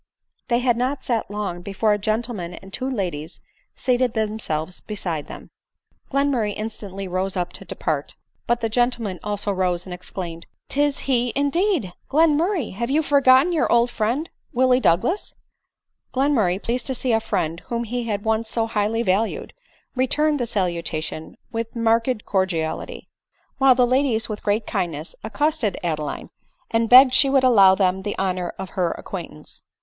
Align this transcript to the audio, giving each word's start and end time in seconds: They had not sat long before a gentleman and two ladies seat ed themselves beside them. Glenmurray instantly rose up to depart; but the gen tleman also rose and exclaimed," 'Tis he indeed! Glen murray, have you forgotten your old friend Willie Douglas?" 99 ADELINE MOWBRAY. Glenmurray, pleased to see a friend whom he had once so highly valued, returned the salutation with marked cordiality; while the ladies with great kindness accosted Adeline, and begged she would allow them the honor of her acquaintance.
They 0.47 0.57
had 0.57 0.77
not 0.77 1.03
sat 1.03 1.29
long 1.29 1.61
before 1.61 1.93
a 1.93 1.99
gentleman 1.99 2.55
and 2.55 2.73
two 2.73 2.89
ladies 2.89 3.39
seat 3.75 4.01
ed 4.01 4.15
themselves 4.15 4.79
beside 4.81 5.27
them. 5.27 5.51
Glenmurray 6.09 6.55
instantly 6.57 7.07
rose 7.07 7.37
up 7.37 7.53
to 7.53 7.65
depart; 7.65 8.15
but 8.47 8.61
the 8.61 8.67
gen 8.67 8.89
tleman 8.89 9.19
also 9.23 9.51
rose 9.51 9.85
and 9.85 9.93
exclaimed," 9.93 10.47
'Tis 10.69 10.97
he 11.05 11.31
indeed! 11.35 11.93
Glen 12.09 12.35
murray, 12.35 12.71
have 12.71 12.89
you 12.89 13.03
forgotten 13.03 13.53
your 13.53 13.71
old 13.71 13.91
friend 13.91 14.31
Willie 14.51 14.79
Douglas?" 14.79 15.35
99 16.15 16.31
ADELINE 16.31 16.33
MOWBRAY. 16.35 16.59
Glenmurray, 16.59 16.63
pleased 16.63 16.87
to 16.87 16.95
see 16.95 17.11
a 17.11 17.19
friend 17.19 17.59
whom 17.67 17.83
he 17.83 18.05
had 18.05 18.25
once 18.25 18.49
so 18.49 18.65
highly 18.65 19.03
valued, 19.03 19.53
returned 19.95 20.39
the 20.39 20.47
salutation 20.47 21.37
with 21.51 21.75
marked 21.75 22.25
cordiality; 22.25 23.07
while 23.59 23.75
the 23.75 23.85
ladies 23.85 24.27
with 24.27 24.41
great 24.41 24.65
kindness 24.65 25.15
accosted 25.23 25.77
Adeline, 25.83 26.31
and 26.71 26.89
begged 26.89 27.13
she 27.13 27.29
would 27.29 27.43
allow 27.43 27.75
them 27.75 28.01
the 28.01 28.17
honor 28.17 28.51
of 28.57 28.69
her 28.71 28.93
acquaintance. 28.93 29.61